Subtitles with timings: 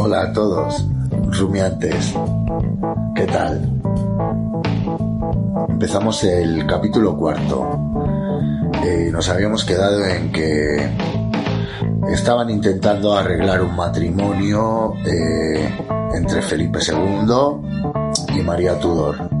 [0.00, 0.86] Hola a todos,
[1.38, 2.14] rumiantes.
[3.14, 3.80] ¿Qué tal?
[5.68, 7.68] Empezamos el capítulo cuarto.
[8.84, 10.90] Eh, nos habíamos quedado en que
[12.12, 15.68] estaban intentando arreglar un matrimonio eh,
[16.14, 19.37] entre Felipe II y María Tudor.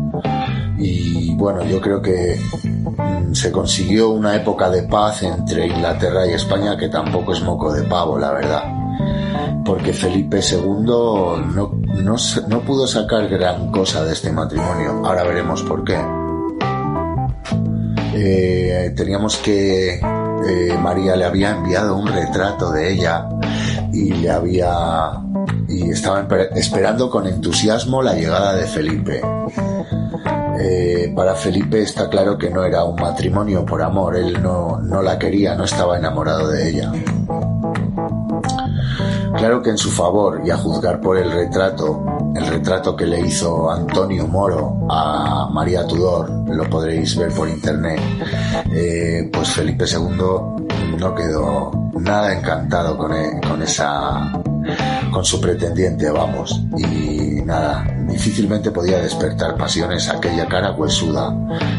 [0.78, 6.32] Y bueno, yo creo que mm, se consiguió una época de paz entre Inglaterra y
[6.32, 8.62] España que tampoco es moco de pavo, la verdad.
[9.64, 11.76] Porque Felipe II no,
[12.48, 15.02] no pudo sacar gran cosa de este matrimonio.
[15.04, 15.98] Ahora veremos por qué.
[18.14, 23.28] Eh, teníamos que eh, María le había enviado un retrato de ella
[23.92, 25.12] y le había
[25.68, 29.20] y estaban esperando con entusiasmo la llegada de Felipe.
[30.60, 35.02] Eh, para Felipe está claro que no era un matrimonio por amor, él no, no
[35.02, 36.92] la quería, no estaba enamorado de ella.
[39.36, 43.20] Claro que en su favor, y a juzgar por el retrato, el retrato que le
[43.20, 48.00] hizo Antonio Moro a María Tudor, lo podréis ver por internet,
[48.72, 54.32] eh, pues Felipe II no quedó nada encantado con, e, con esa
[55.10, 61.34] con su pretendiente, vamos, y nada, difícilmente podía despertar pasiones aquella cara huesuda,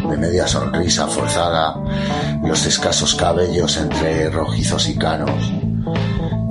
[0.10, 1.76] de media sonrisa forzada,
[2.44, 5.54] los escasos cabellos entre rojizos y canos,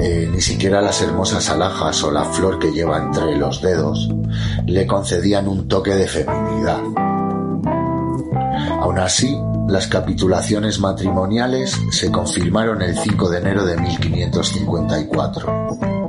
[0.01, 4.09] eh, ni siquiera las hermosas alhajas o la flor que lleva entre los dedos
[4.65, 6.81] le concedían un toque de feminidad.
[8.81, 9.37] Aún así,
[9.69, 16.08] las capitulaciones matrimoniales se confirmaron el 5 de enero de 1554.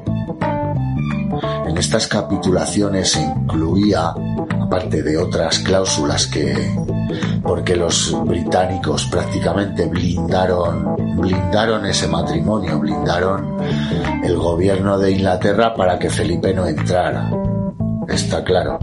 [1.80, 4.14] Estas capitulaciones incluía,
[4.60, 6.76] aparte de otras cláusulas que,
[7.42, 13.56] porque los británicos prácticamente blindaron, blindaron ese matrimonio, blindaron
[14.22, 17.32] el gobierno de Inglaterra para que Felipe no entrara.
[18.10, 18.78] Está claro.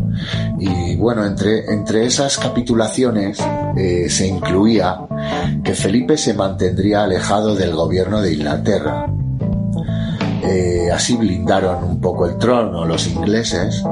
[0.58, 3.38] Y bueno, entre, entre esas capitulaciones
[3.76, 5.00] eh, se incluía
[5.62, 9.06] que Felipe se mantendría alejado del gobierno de Inglaterra.
[10.96, 13.82] Eh, así blindaron un poco el trono los ingleses.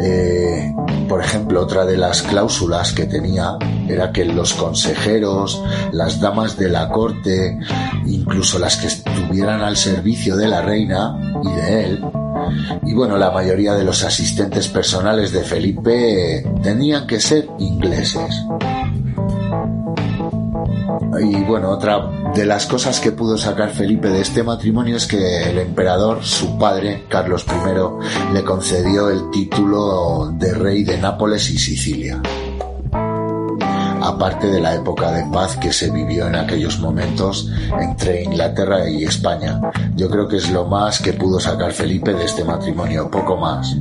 [0.00, 0.74] Eh,
[1.08, 3.56] por ejemplo, otra de las cláusulas que tenía
[3.88, 5.62] era que los consejeros,
[5.92, 7.58] las damas de la corte,
[8.06, 12.04] incluso las que estuvieran al servicio de la reina y de él,
[12.82, 18.44] y bueno, la mayoría de los asistentes personales de Felipe tenían que ser ingleses.
[21.20, 25.50] Y bueno, otra de las cosas que pudo sacar Felipe de este matrimonio es que
[25.50, 31.58] el emperador, su padre, Carlos I, le concedió el título de rey de Nápoles y
[31.58, 32.20] Sicilia.
[34.00, 37.50] Aparte de la época de paz que se vivió en aquellos momentos
[37.80, 39.60] entre Inglaterra y España.
[39.96, 43.76] Yo creo que es lo más que pudo sacar Felipe de este matrimonio, poco más.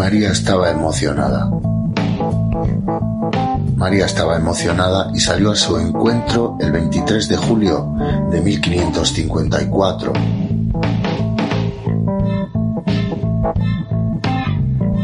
[0.00, 1.50] María estaba emocionada.
[3.76, 7.92] María estaba emocionada y salió a su encuentro el 23 de julio
[8.30, 10.12] de 1554.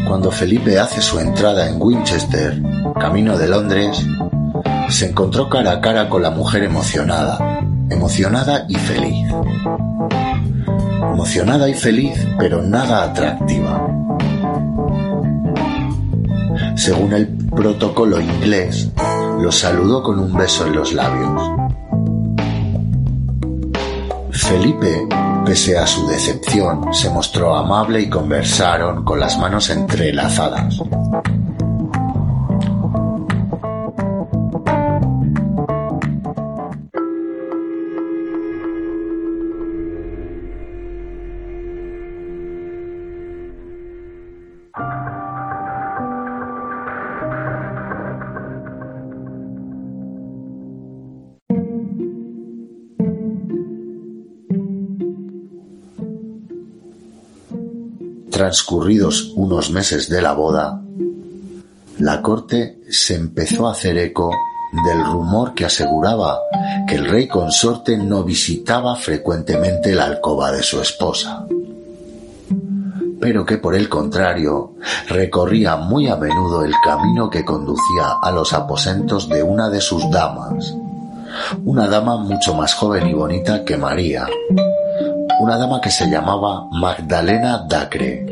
[0.09, 2.63] Cuando Felipe hace su entrada en Winchester,
[2.99, 4.03] camino de Londres,
[4.89, 9.29] se encontró cara a cara con la mujer emocionada, emocionada y feliz.
[11.13, 13.87] Emocionada y feliz, pero nada atractiva.
[16.77, 18.91] Según el protocolo inglés,
[19.41, 21.43] lo saludó con un beso en los labios.
[24.31, 25.09] Felipe,
[25.45, 30.81] pese a su decepción, se mostró amable y conversaron con las manos entrelazadas.
[58.37, 60.83] Transcurridos unos meses de la boda,
[62.01, 64.31] la corte se empezó a hacer eco
[64.85, 66.41] del rumor que aseguraba
[66.87, 71.47] que el rey consorte no visitaba frecuentemente la alcoba de su esposa,
[73.19, 74.75] pero que por el contrario
[75.09, 80.11] recorría muy a menudo el camino que conducía a los aposentos de una de sus
[80.11, 80.75] damas,
[81.65, 84.29] una dama mucho más joven y bonita que María,
[85.39, 88.27] una dama que se llamaba Magdalena Dacre.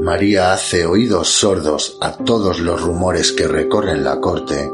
[0.00, 4.70] María hace oídos sordos a todos los rumores que recorren la corte.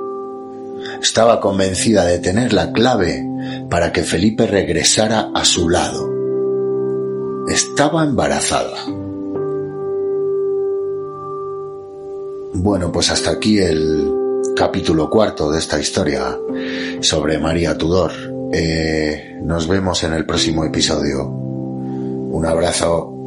[1.03, 3.27] Estaba convencida de tener la clave
[3.71, 6.09] para que Felipe regresara a su lado.
[7.49, 8.77] Estaba embarazada.
[12.53, 14.13] Bueno, pues hasta aquí el
[14.57, 16.39] capítulo cuarto de esta historia
[17.01, 18.13] sobre María Tudor.
[18.53, 21.27] Eh, nos vemos en el próximo episodio.
[21.27, 23.20] Un abrazo.